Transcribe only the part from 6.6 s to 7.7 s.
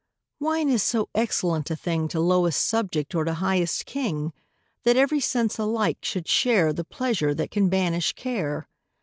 The pleasure that can